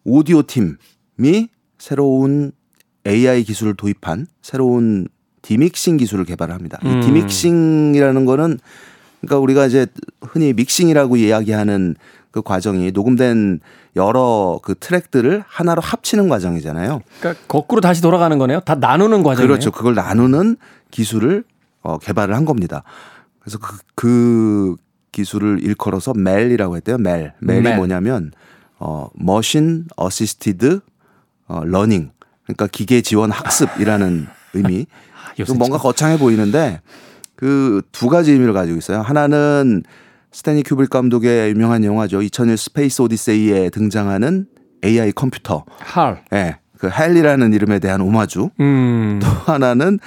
[0.02, 2.50] 오디오 팀이 새로운
[3.06, 5.06] AI 기술을 도입한 새로운
[5.42, 6.80] demixing 기술을 개발합니다.
[6.84, 6.98] 음.
[6.98, 8.58] 이 demixing이라는 거는
[9.20, 9.86] 그러니까 우리가 이제
[10.20, 11.94] 흔히 믹싱이라고 이야기하는
[12.34, 13.60] 그 과정이 녹음된
[13.94, 17.00] 여러 그 트랙들을 하나로 합치는 과정이잖아요.
[17.20, 18.58] 그러니까 거꾸로 다시 돌아가는 거네요.
[18.58, 19.46] 다 나누는 과정이에요.
[19.46, 19.70] 그렇죠.
[19.70, 20.56] 그걸 나누는
[20.90, 21.44] 기술을
[21.82, 22.82] 어, 개발을 한 겁니다.
[23.38, 24.76] 그래서 그, 그
[25.12, 26.98] 기술을 일컬어서 MAL이라고 했대요.
[26.98, 27.34] MAL.
[27.38, 27.76] MAL이 MAL.
[27.76, 28.32] 뭐냐면
[28.80, 30.80] 어, Machine Assisted
[31.46, 32.10] 어, Learning.
[32.46, 34.86] 그러니까 기계 지원 학습이라는 의미.
[35.46, 36.80] 좀 뭔가 거창해 보이는데
[37.36, 39.02] 그 두 가지 의미를 가지고 있어요.
[39.02, 39.84] 하나는
[40.34, 42.20] 스탠리 큐브릭 감독의 유명한 영화죠.
[42.20, 44.46] 2001 Space Odyssey에 등장하는
[44.84, 45.64] AI 컴퓨터.
[45.78, 46.24] HAL.
[46.32, 46.56] 예.
[46.76, 48.50] 그 HAL이라는 이름에 대한 오마주.
[48.58, 49.20] 음.
[49.22, 50.00] 또 하나는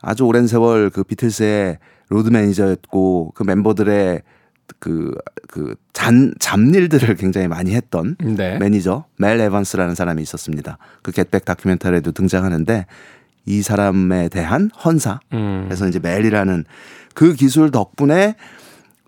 [0.00, 1.76] 아주 오랜 세월 그 비틀스의
[2.08, 4.22] 로드 매니저였고 그 멤버들의
[4.78, 5.14] 그,
[5.48, 8.56] 그 잔, 잡일들을 굉장히 많이 했던 네.
[8.56, 10.78] 매니저 멜 에반스라는 사람이 있었습니다.
[11.02, 12.86] 그 Get Back 다큐멘터리에도 등장하는데
[13.44, 15.20] 이 사람에 대한 헌사.
[15.34, 15.64] 음.
[15.66, 16.64] 그래서 이제 MAL이라는
[17.12, 18.36] 그 기술 덕분에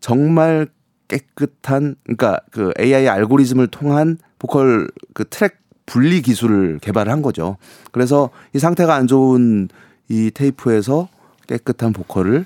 [0.00, 0.68] 정말
[1.08, 7.56] 깨끗한 그러니까 그 AI 알고리즘을 통한 보컬 그 트랙 분리 기술을 개발한 거죠.
[7.92, 9.68] 그래서 이 상태가 안 좋은
[10.08, 11.08] 이 테이프에서
[11.46, 12.44] 깨끗한 보컬을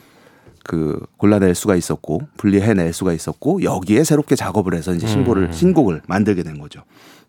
[0.63, 6.43] 그 골라낼 수가 있었고 분리해낼 수가 있었고 여기에 새롭게 작업을 해서 이제 신곡을 신곡을 만들게
[6.43, 6.83] 된 거죠.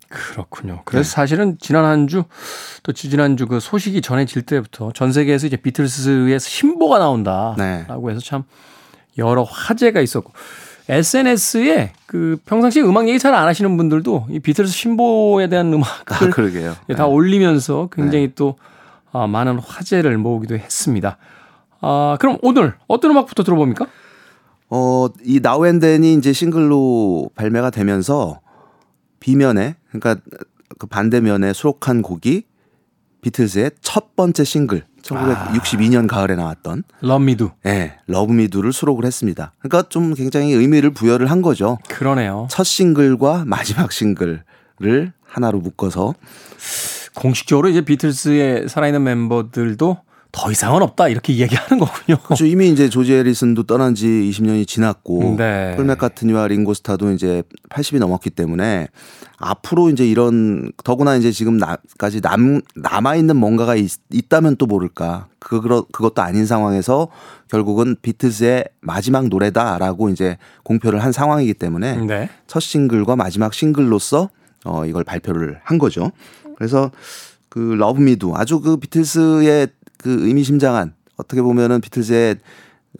[0.08, 0.82] 그렇군요.
[0.84, 6.38] 그래서 사실은 지난 한 주또 지지난 주 그 소식이 전해질 때부터 전 세계에서 이제 비틀스의
[6.38, 8.14] 신보가 나온다라고 네.
[8.14, 8.44] 해서 참
[9.18, 10.32] 여러 화제가 있었고
[10.88, 16.30] SNS에 그 평상시에 음악 얘기 잘 안 하시는 분들도 이 비틀스 신보에 대한 아, 음악을
[16.30, 16.74] 그러게요.
[16.88, 18.56] 예, 다 올리면서 굉장히 또
[19.12, 21.18] 아, 많은 화제를 모으기도 했습니다.
[21.80, 23.86] 아, 그럼 오늘 어떤 음악부터 들어봅니까?
[24.70, 28.40] 어, 이 Now and Then이 이제 싱글로 발매가 되면서
[29.20, 30.16] B면에 그러니까
[30.78, 32.44] 그 반대면에 수록한 곡이
[33.22, 37.50] 비틀즈의 첫 번째 싱글 1962년 가을에 나왔던 Love Me Do.
[37.66, 39.52] 예, Love Me Do를 수록을 했습니다.
[39.60, 41.78] 그러니까 좀 굉장히 의미를 부여를 한 거죠.
[41.88, 42.48] 그러네요.
[42.50, 44.42] 첫 싱글과 마지막 싱글을
[45.24, 46.14] 하나로 묶어서
[47.14, 49.98] 공식적으로 이제 비틀스의 살아있는 멤버들도
[50.32, 52.18] 더 이상은 없다 이렇게 이야기하는 거군요.
[52.22, 52.46] 그렇죠.
[52.46, 55.74] 이미 이제 조지 해리슨도 떠난 지 20년이 지났고 네.
[55.76, 58.88] 폴 맥카트니와 링고스타도 이제 80이 넘었기 때문에
[59.36, 65.28] 앞으로 이제 이런 더구나 이제 지금 나까지 남 남아 있는 뭔가가 있, 있다면 또 모를까.
[65.38, 67.08] 그 그것도 아닌 상황에서
[67.48, 72.30] 결국은 비틀스의 마지막 노래다라고 이제 공표를 한 상황이기 때문에 네.
[72.46, 74.30] 첫 싱글과 마지막 싱글로서
[74.64, 76.12] 어 이걸 발표를 한 거죠.
[76.56, 76.92] 그래서
[77.48, 79.66] 그 Love Me Do 아주 그 비틀스의
[80.02, 82.36] 그 의미심장한 어떻게 보면은 비틀즈의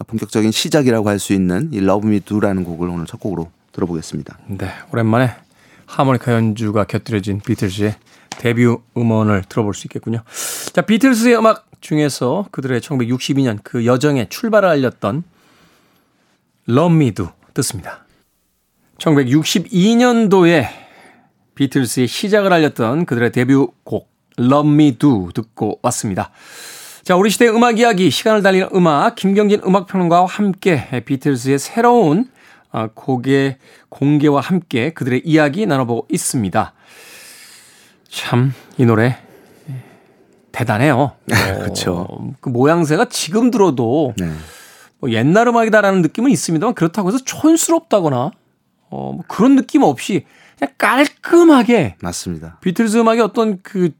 [0.07, 4.39] 본격적인 시작이라고 할 수 있는 이 Love Me Do라는 곡을 오늘 첫 곡으로 들어보겠습니다.
[4.49, 5.31] 네, 오랜만에
[5.87, 7.95] 하모니카 연주가 곁들여진 비틀즈의
[8.31, 8.65] 데뷔
[8.97, 10.23] 음원을 들어볼 수 있겠군요.
[10.73, 15.25] 자, 비틀즈의 음악 중에서 그들의 1962년 그 여정의 출발을 알렸던
[16.69, 18.05] Love Me Do 듣습니다.
[18.99, 20.69] 1962년도에
[21.55, 26.31] 비틀스의 시작을 알렸던 그들의 데뷔곡 Love Me Do 듣고 왔습니다.
[27.05, 32.31] 자, 우리 시대의 음악 이야기, 시간을 달리는 음악, 김경진 음악평론가와 함께 비틀스의 새로운
[32.71, 33.57] 아, 곡의
[33.89, 36.73] 공개와 함께 그들의 이야기 나눠보고 있습니다.
[38.09, 39.19] 참, 이 노래
[40.53, 41.13] 대단해요.
[41.65, 42.07] 그쵸.
[42.09, 44.31] 어, 그 모양새가 지금 들어도 네.
[45.01, 48.31] 뭐 옛날 음악이다라는 느낌은 있습니다만 그렇다고 해서 촌스럽다거나
[48.91, 50.25] 어, 뭐 그런 느낌 없이
[50.57, 52.59] 그냥 깔끔하게 맞습니다.
[52.61, 53.91] 비틀즈 음악의 어떤 그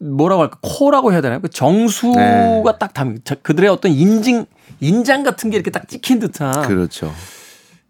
[0.00, 1.40] 뭐라고 할까 코라고 해야 되나요?
[1.40, 2.62] 그 정수가 네.
[2.78, 4.46] 딱 담, 저- 그들의 어떤 인증
[4.80, 7.12] 인장 같은 게 이렇게 딱 찍힌 듯한 그렇죠.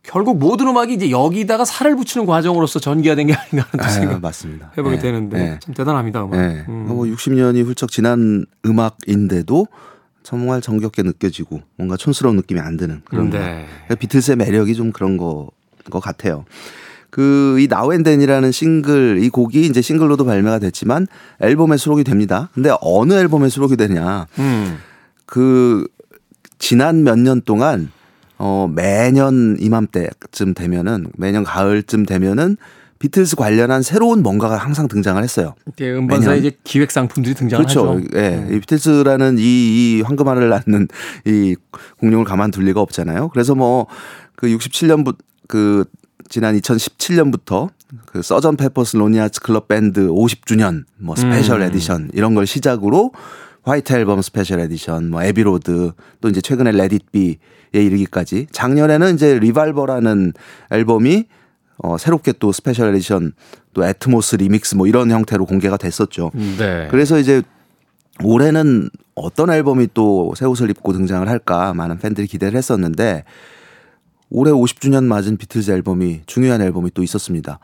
[0.02, 3.88] 결국 모든 음악이 이제 여기다가 살을 붙이는 과정으로서 전개가 된 게 아닌가 하는 또 아,
[3.88, 4.72] 생각 맞습니다.
[4.76, 5.02] 해보게 네.
[5.02, 5.58] 되는데 네.
[5.60, 6.36] 참 대단합니다 음악.
[6.40, 6.64] 네.
[6.68, 6.86] 음.
[6.88, 9.68] 뭐 60년이 훌쩍 지난 음악인데도
[10.24, 13.66] 정말 정겹게 느껴지고 뭔가 촌스러운 느낌이 안 드는 그런 네.
[13.98, 15.50] 비틀스의 매력이 좀 그런 거,
[15.90, 16.44] 것 같아요.
[17.10, 21.06] 그 이 Now and Then이라는 싱글 이 곡이 이제 싱글로도 발매가 됐지만
[21.40, 22.48] 앨범에 수록이 됩니다.
[22.54, 24.26] 근데 어느 앨범에 수록이 되냐?
[24.38, 24.78] 음.
[25.26, 25.86] 그
[26.58, 27.90] 지난 몇 년 동안
[28.38, 32.56] 어 매년 이맘때쯤 되면은 매년 가을쯤 되면은
[32.98, 35.54] 비틀스 관련한 새로운 뭔가가 항상 등장을 했어요.
[35.80, 36.38] 음반사에 매년.
[36.38, 37.82] 이제 기획 상품들이 등장하죠.
[37.96, 38.08] 그렇죠.
[38.14, 38.46] 예.
[38.50, 40.88] 이 비틀스라는 이, 이 황금알을 낳는
[41.24, 41.56] 이
[41.98, 43.28] 공룡을 가만둘 리가 없잖아요.
[43.30, 43.86] 그래서 뭐
[44.40, 45.16] 그 67년부터
[45.48, 45.84] 그
[46.30, 47.68] 지난 2017년부터
[48.06, 48.56] 그 Sgt.
[48.56, 51.66] Pepper's Lonely Hearts Club Band 50주년 뭐 special 음.
[51.66, 53.10] 에디션 이런 걸 시작으로
[53.62, 55.92] White 앨범 special edition, 뭐 Abbey Road,
[56.22, 57.36] 또 이제 최근에 Let It Be에
[57.74, 60.32] 이르기까지 작년에는 이제 Revolver라는
[60.70, 61.24] 앨범이
[61.82, 63.32] 어 새롭게 또 special edition
[63.74, 66.30] 또 Atmos remix 뭐 이런 형태로 공개가 됐었죠.
[66.58, 66.88] 네.
[66.90, 67.42] 그래서 이제
[68.22, 73.24] 올해는 어떤 앨범이 또 새 옷을 입고 등장을 할까 많은 팬들이 기대를 했었는데
[74.30, 77.58] 올해 50주년 맞은 비틀즈 앨범이 중요한 앨범이 또 있었습니다.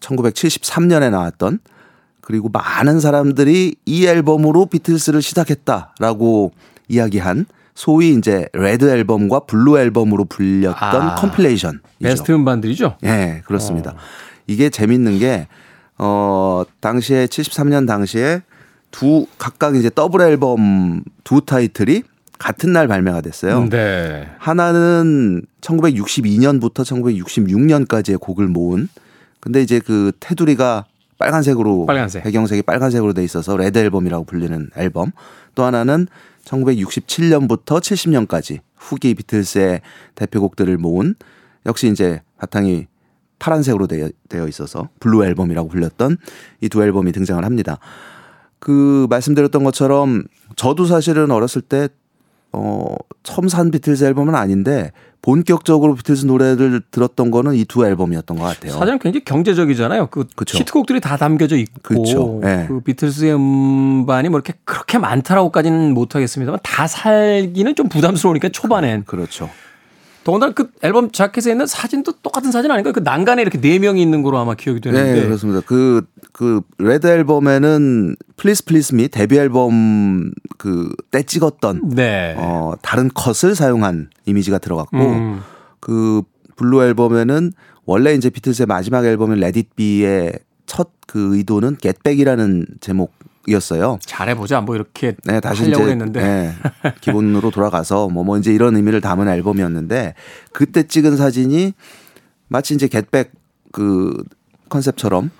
[0.00, 1.58] 1973년에 나왔던
[2.20, 6.52] 그리고 많은 사람들이 이 앨범으로 비틀스를 시작했다라고
[6.88, 11.80] 이야기한 소위 이제 Red 앨범과 Blue 앨범으로 불렸던 아, compilation.
[12.00, 12.98] 베스트 음반들이죠.
[13.04, 13.92] 예, 그렇습니다.
[13.92, 13.96] 어.
[14.46, 15.48] 이게 재밌는 게,
[15.98, 18.42] 어, 당시에 73년 당시에
[18.90, 22.02] 두, 각각 이제 더블 앨범 두 타이틀이
[22.44, 23.66] 같은 날 발매가 됐어요.
[23.70, 24.28] 네.
[24.38, 28.88] 하나는 1962년부터 1966년까지의 곡을 모은
[29.40, 30.84] 근데 이제 그 테두리가
[31.18, 32.22] 빨간색으로 빨간색.
[32.22, 35.12] 배경색이 빨간색으로 돼 있어서 레드 앨범이라고 불리는 앨범.
[35.54, 36.06] 또 하나는
[36.44, 39.80] 1967년부터 70년까지 후기 비틀스의
[40.14, 41.14] 대표곡들을 모은
[41.64, 42.86] 역시 이제 바탕이
[43.38, 46.18] 파란색으로 되어, 되어 있어서 블루 앨범이라고 불렸던
[46.60, 47.78] 이 두 앨범이 등장을 합니다.
[48.58, 50.24] 그 말씀드렸던 것처럼
[50.56, 51.88] 저도 사실은 어렸을 때
[52.54, 58.44] 어, 처음 산 비틀즈 앨범은 아닌데 본격적으로 비틀즈 노래를 들었던 거는 이 두 앨범이었던 것
[58.44, 58.72] 같아요.
[58.72, 60.08] 사실은 굉장히 경제적이잖아요.
[60.08, 60.58] 그 그쵸.
[60.58, 62.40] 히트곡들이 다 담겨져 있고 그쵸.
[62.44, 62.66] 예.
[62.68, 69.48] 그 비틀스의 음반이 뭐 이렇게 그렇게 많다라고까지는 못하겠습니다만 다 사기는 좀 부담스러우니까 초반엔 그렇죠.
[70.24, 72.92] 더군다나 그 앨범 자켓에 있는 사진도 똑같은 사진 아닌가요?
[72.94, 75.60] 그 난간에 이렇게 네 명이 있는 거로 아마 기억이 되는데 네, 그렇습니다.
[75.66, 82.34] 그, 그, 레드 앨범에는 Please Please Me 데뷔 앨범 그 때 찍었던 네.
[82.36, 85.40] 어, 다른 컷을 사용한 이미지가 들어갔고 음.
[85.80, 86.22] 그
[86.56, 87.52] 블루 앨범에는
[87.86, 90.32] 원래 이제 비틀스의 마지막 앨범인 Let It Be의
[90.66, 93.98] 첫 그 의도는 Get Back이라는 제목이었어요.
[94.04, 98.74] 잘해보자 뭐 이렇게 네, 다시 하려고 이제 했는데 네, 기본으로 돌아가서 뭐, 뭐 이제 이런
[98.76, 100.14] 의미를 담은 앨범이었는데
[100.52, 101.72] 그때 찍은 사진이
[102.48, 103.32] 마치 이제 Get Back
[103.72, 104.24] 그
[104.68, 105.30] 컨셉처럼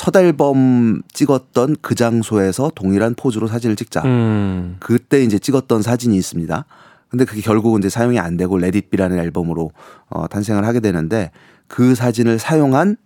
[0.00, 4.00] 첫 앨범 찍었던 그 장소에서 동일한 포즈로 사진을 찍자.
[4.06, 4.78] 음.
[4.80, 6.64] 그때 이제 찍었던 사진이 있습니다.
[7.10, 9.72] 근데 그게 결국은 이제 사용이 안 되고 Let It Be라는 앨범으로
[10.08, 11.32] 어, 탄생을 하게 되는데
[11.66, 12.96] 그 사진을 사용한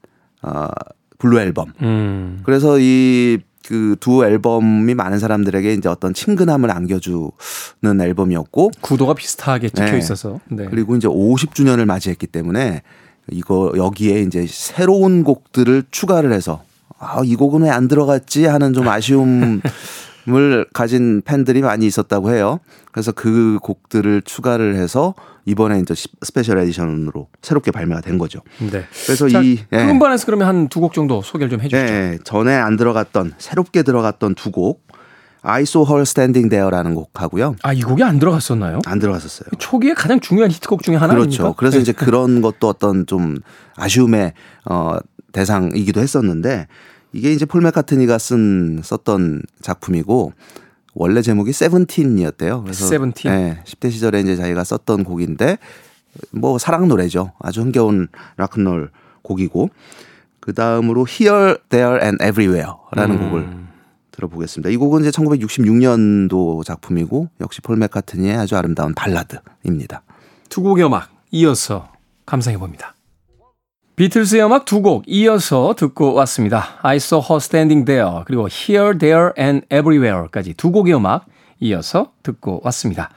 [0.42, 0.68] 어,
[1.18, 1.72] 블루 앨범.
[1.82, 2.42] 음.
[2.44, 7.30] 그래서 이 그 두 앨범이 많은 사람들에게 이제 어떤 친근함을 안겨주는
[7.82, 9.98] 앨범이었고 구도가 비슷하게 찍혀 네.
[9.98, 10.66] 있어서 네.
[10.70, 12.82] 그리고 이제 50주년을 맞이했기 때문에
[13.32, 16.62] 이거 여기에 이제 새로운 곡들을 추가를 해서
[16.98, 19.60] 아, 이 곡은 왜 안 들어갔지 하는 좀 아쉬움을
[20.72, 22.60] 가진 팬들이 많이 있었다고 해요.
[22.92, 28.40] 그래서 그 곡들을 추가를 해서 이번에 이제 시- special edition으로 새롭게 발매가 된 거죠.
[28.58, 28.84] 네.
[29.04, 29.90] 그래서 자, 이그 예.
[29.90, 31.76] 음반에서 그러면 한 두 곡 정도 소개를 좀 해주시죠.
[31.92, 34.84] 네, 전에 안 들어갔던 새롭게 들어갔던 두 곡
[35.46, 37.56] I Saw Her Standing There라는 곡하고요.
[37.62, 38.78] 아, 이 곡이 안 들어갔었나요?
[38.86, 39.48] 안 들어갔었어요.
[39.58, 41.42] 초기에 가장 중요한 히트곡 중에 하나 그렇죠.
[41.42, 41.54] 아닙니까?
[41.58, 41.82] 그래서 네.
[41.82, 43.36] 이제 그런 것도 어떤 좀
[43.76, 44.32] 아쉬움의
[44.70, 44.96] 어
[45.34, 46.66] 대상이기도 했었는데
[47.12, 50.32] 이게 이제 폴 맥카트니가 쓴 썼던 작품이고
[50.94, 52.62] 원래 제목이 세븐틴이었대요.
[52.62, 53.30] 그래서 세븐틴.
[53.30, 55.58] 네, 10대 시절에 이제 자기가 썼던 곡인데
[56.30, 57.32] 뭐 사랑 노래죠.
[57.40, 58.90] 아주 흥겨운 락큰롤
[59.22, 59.70] 곡이고
[60.40, 63.28] 그 다음으로 Here, There and Everywhere라는 음.
[63.28, 63.64] 곡을
[64.12, 64.70] 들어보겠습니다.
[64.70, 70.02] 이 곡은 이제 1960년도 작품이고 역시 폴 맥카트니의 아주 아름다운 발라드입니다.
[70.48, 71.90] 두 곡의 음악 이어서
[72.26, 72.93] 감상해 봅니다.
[73.96, 76.64] 비틀스의 음악 두 곡 이어서 듣고 왔습니다.
[76.82, 81.26] I saw her standing there 그리고 Here, There and Everywhere까지 두 곡의 음악
[81.60, 83.10] 이어서 듣고 왔습니다.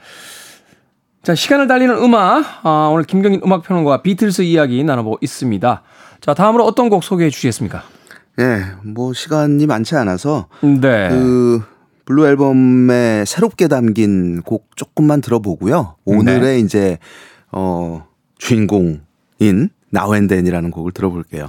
[1.24, 5.82] 자 시간을 달리는 음악 아, 오늘 김경진 음악 평론가와 비틀스 이야기 나눠보고 있습니다.
[6.20, 7.82] 자 다음으로 어떤 곡 소개해 주시겠습니까?
[8.38, 11.08] 예, 뭐 시간이 많지 않아서 네.
[11.08, 11.60] 그
[12.04, 15.96] 블루 앨범에 새롭게 담긴 곡 조금만 들어보고요.
[16.04, 16.58] 오늘의 네.
[16.60, 16.98] 이제
[17.50, 18.06] 어
[18.38, 21.48] 주인공인 Now and Then이라는 곡을 들어볼게요.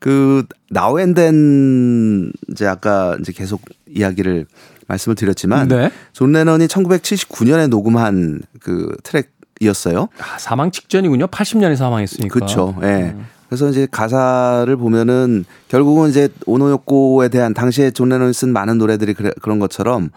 [0.00, 4.46] 그 Now and Then 이제 아까 이제 계속 이야기를
[4.88, 5.90] 말씀을 드렸지만 네.
[6.12, 10.08] 존 레넌이 1979년에 녹음한 그 트랙이었어요.
[10.18, 11.28] 아, 사망 직전이군요.
[11.28, 12.32] 80년에 사망했으니까.
[12.32, 12.74] 그렇죠.
[12.82, 13.14] 예.
[13.14, 13.26] 음.
[13.48, 19.12] 그래서 이제 가사를 보면은 결국은 이제 오노 요코에 대한 당시에 존 레논이 쓴 많은 노래들이
[19.14, 20.08] 그래, 그런 것처럼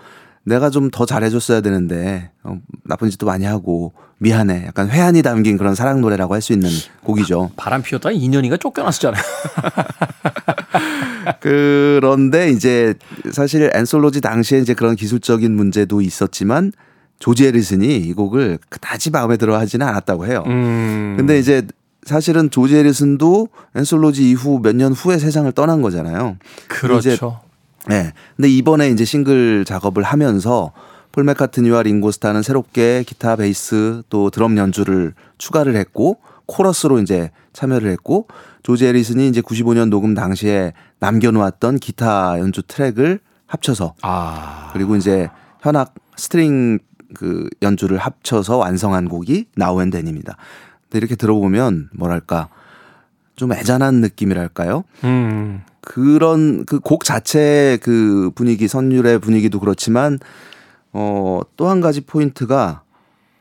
[0.45, 4.65] 내가 좀 더 잘해줬어야 되는데 어, 나쁜 짓도 많이 하고 미안해.
[4.67, 6.69] 약간 회한이 담긴 그런 사랑 노래라고 할 수 있는
[7.03, 7.51] 곡이죠.
[7.57, 9.21] 바람 피웠다가 일 년인가 쫓겨났었잖아요.
[11.41, 12.93] 그런데 이제
[13.31, 16.71] 사실 앤솔로지 당시에 이제 그런 기술적인 문제도 있었지만
[17.19, 20.43] 조지 해리슨이 이 곡을 그다지 마음에 들어 하지는 않았다고 해요.
[20.47, 21.15] 음.
[21.17, 21.65] 근데 이제
[22.03, 26.37] 사실은 조지 해리슨도 앤솔로지 이후 몇 년 후에 세상을 떠난 거잖아요.
[26.67, 27.39] 그렇죠.
[27.87, 28.13] 네.
[28.35, 30.71] 근데 이번에 이제 싱글 작업을 하면서
[31.11, 38.27] 폴 맥카트니와 링고스타는 새롭게 기타, 베이스 또 드럼 연주를 추가를 했고 코러스로 이제 참여를 했고
[38.63, 44.69] 조지 해리슨이 이제 95년 녹음 당시에 남겨놓았던 기타 연주 트랙을 합쳐서 아.
[44.73, 45.29] 그리고 이제
[45.61, 46.79] 현악 스트링
[47.13, 50.35] 그 연주를 합쳐서 완성한 곡이 Now and Then입니다.
[50.83, 52.49] 근데 이렇게 들어보면 뭐랄까
[53.35, 54.83] 좀 애잔한 느낌이랄까요?
[55.03, 55.61] 음.
[55.85, 60.19] 그런 그 곡 자체 그 분위기 선율의 분위기도 그렇지만
[60.93, 62.81] 어 또 한 가지 포인트가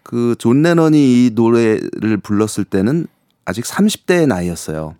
[0.05, 3.07] 그 존 레넌이 이 노래를 불렀을 때는
[3.45, 4.95] 아직 30대의 나이였어요.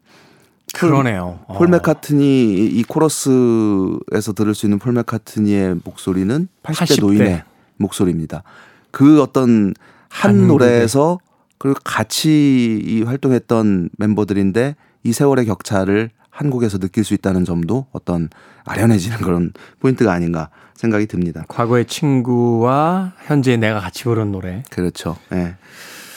[0.75, 1.39] 그러네요.
[1.47, 1.71] 폴 어.
[1.71, 7.01] 맥카트니 이 코러스에서 들을 수 있는 폴 맥카트니의 목소리는 80대, 80대.
[7.01, 7.43] 노인의
[7.77, 8.43] 목소리입니다.
[8.91, 9.75] 그 어떤
[10.09, 11.19] 한한 노래에서
[11.59, 18.29] 그리고 같이 이 활동했던 멤버들인데 이 세월의 격차를 한 곡에서 느낄 수 있다는 점도 어떤
[18.65, 21.45] 아련해지는 그런 포인트가 아닌가 생각이 듭니다.
[21.47, 24.65] 과거의 친구와 현재 내가 같이 부른 노래.
[24.69, 25.17] 그렇죠.
[25.33, 25.55] 예.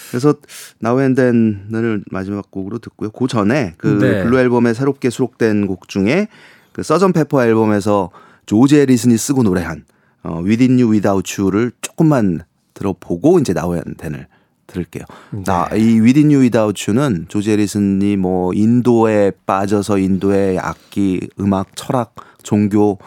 [0.10, 0.34] 그래서
[0.80, 3.12] Now and Then을 마지막 곡으로 듣고요.
[3.12, 4.24] 그 전에 그 네.
[4.24, 6.30] 블루 앨범에 새롭게 수록된 곡 중에
[6.72, 7.14] 그 Sgt.
[7.14, 8.10] Pepper 앨범에서
[8.48, 9.86] 조지 해리슨이 쓰고 노래한
[10.24, 12.42] 어, Within You Without You를 조금만
[12.74, 14.28] 들어보고 이제 Now and Then을
[14.68, 15.06] 들을게요.
[15.46, 22.14] 나, 이 Within You Without You는 조지 해리슨이 뭐 인도에 빠져서 인도의 악기, 음악, 철학,
[22.44, 23.00] 종교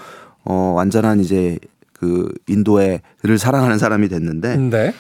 [0.45, 1.59] 어 완전한 이제
[1.93, 4.95] 그 인도에를 사랑하는 사람이 됐는데 네.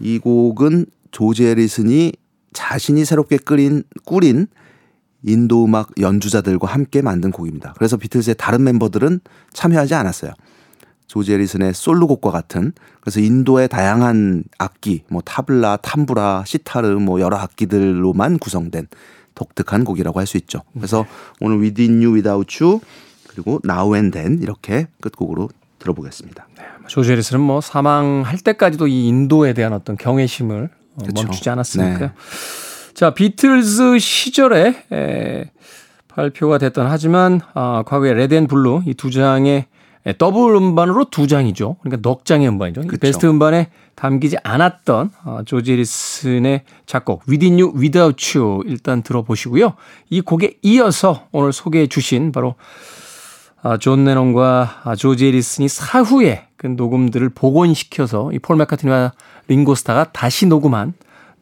[0.00, 2.12] 이 곡은 조지 해리슨이
[2.52, 4.46] 자신이 새롭게 끓인 꾸린
[5.22, 7.74] 인도 음악 연주자들과 함께 만든 곡입니다.
[7.76, 9.20] 그래서 비틀즈의 다른 멤버들은
[9.52, 10.32] 참여하지 않았어요.
[11.12, 12.72] 조지 해리슨의 솔로곡과 같은
[13.02, 18.86] 그래서 인도의 다양한 악기 뭐 타블라, 탐브라, 시타르 뭐 여러 악기들로만 구성된
[19.34, 20.62] 독특한 곡이라고 할 수 있죠.
[20.72, 21.04] 그래서
[21.38, 22.80] 오늘 Within You Without You
[23.28, 26.46] 그리고 Now and Then 이렇게 끝곡으로 들어보겠습니다.
[26.86, 31.24] 조지 해리슨은 뭐 사망할 때까지도 이 인도에 대한 어떤 경외심을 어, 그쵸.
[31.24, 31.98] 멈추지 않았으니까요.
[31.98, 32.12] 네.
[32.94, 35.50] 자, 비틀즈 시절에 에,
[36.08, 39.66] 발표가 됐던 하지만 아, 과거에 Red and Blue 이 두 장의
[40.06, 41.76] 에, 더블 음반으로 두 장이죠.
[41.80, 42.82] 그러니까 넉 장의 음반이죠.
[42.82, 43.00] 이 그쵸.
[43.00, 49.74] 베스트 음반에 담기지 않았던 어, 조지 해리슨의 작곡 Within You Without You 일단 들어보시고요.
[50.10, 52.56] 이 곡에 이어서 오늘 소개해 주신 바로
[53.62, 59.12] 아, 존 레논과 아, 조지 해리슨의 사후에 그 녹음들을 복원시켜서 이 폴 맥카트니와
[59.46, 60.94] 링고 스타가 다시 녹음한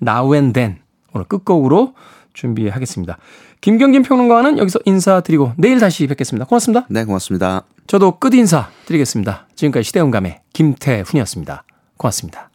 [0.02, 0.78] Now and Then
[1.14, 1.94] 오늘 끝곡으로
[2.34, 3.16] 준비하겠습니다.
[3.62, 6.44] 김경진 평론가는 여기서 인사드리고 내일 다시 뵙겠습니다.
[6.46, 6.86] 고맙습니다.
[6.90, 7.64] 네, 고맙습니다.
[7.90, 9.48] 저도 끝 인사 드리겠습니다.
[9.56, 11.64] 지금까지 시대음감의 김태훈이었습니다.
[11.96, 12.49] 고맙습니다.